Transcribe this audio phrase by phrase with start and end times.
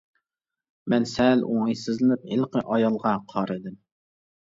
[0.93, 3.81] مەن سەل ئوڭايسىزلىنىپ، ھېلىقى ئايالغا قارىدىم.